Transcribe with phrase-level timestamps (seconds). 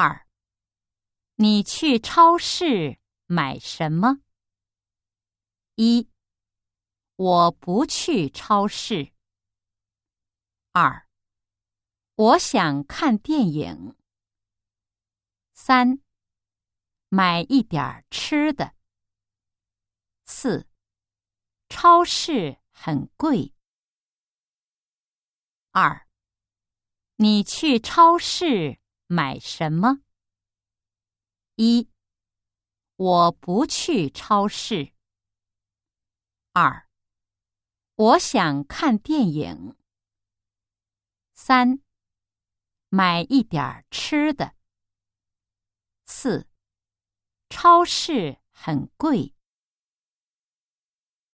[0.00, 0.28] 二，
[1.34, 4.20] 你去超市买什么？
[5.74, 6.08] 一，
[7.16, 9.12] 我不去超市。
[10.70, 11.08] 二，
[12.14, 13.96] 我想看电影。
[15.52, 16.00] 三，
[17.08, 18.76] 买一点吃的。
[20.26, 20.68] 四，
[21.68, 23.52] 超市很贵。
[25.72, 26.06] 二，
[27.16, 28.78] 你去超市
[29.10, 30.02] 买什么？
[31.54, 31.88] 一，
[32.96, 34.92] 我不去超市。
[36.52, 36.86] 二，
[37.94, 39.74] 我想看电影。
[41.32, 41.80] 三，
[42.90, 44.54] 买一点吃的。
[46.04, 46.46] 四，
[47.48, 49.34] 超市很贵。